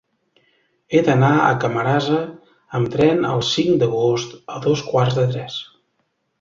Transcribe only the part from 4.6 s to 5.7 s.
dos quarts de tres.